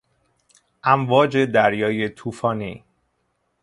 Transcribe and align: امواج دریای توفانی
امواج 0.83 1.37
دریای 1.37 2.09
توفانی 2.09 2.83